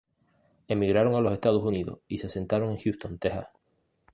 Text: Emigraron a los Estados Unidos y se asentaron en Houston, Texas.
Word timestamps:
Emigraron 0.67 1.13
a 1.13 1.21
los 1.21 1.31
Estados 1.31 1.61
Unidos 1.63 1.99
y 2.07 2.17
se 2.17 2.25
asentaron 2.25 2.71
en 2.71 2.79
Houston, 2.79 3.19
Texas. 3.19 3.49